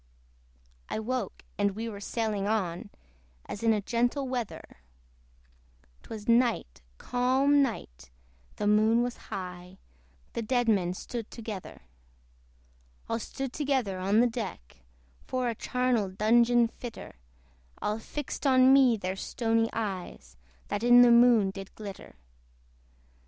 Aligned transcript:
I 0.89 0.97
woke, 0.97 1.43
and 1.59 1.75
we 1.75 1.87
were 1.87 1.99
sailing 1.99 2.47
on 2.47 2.89
As 3.45 3.61
in 3.61 3.71
a 3.71 3.83
gentle 3.83 4.27
weather: 4.27 4.77
'Twas 6.01 6.27
night, 6.27 6.81
calm 6.97 7.61
night, 7.61 8.09
the 8.55 8.65
Moon 8.65 9.03
was 9.03 9.17
high; 9.29 9.77
The 10.33 10.41
dead 10.41 10.67
men 10.67 10.95
stood 10.95 11.29
together. 11.29 11.83
All 13.07 13.19
stood 13.19 13.53
together 13.53 13.99
on 13.99 14.21
the 14.21 14.27
deck, 14.27 14.77
For 15.27 15.49
a 15.49 15.53
charnel 15.53 16.09
dungeon 16.09 16.67
fitter: 16.69 17.17
All 17.79 17.99
fixed 17.99 18.47
on 18.47 18.73
me 18.73 18.97
their 18.97 19.15
stony 19.15 19.69
eyes, 19.71 20.35
That 20.69 20.81
in 20.83 21.03
the 21.03 21.11
Moon 21.11 21.51
did 21.51 21.75
glitter. 21.75 22.15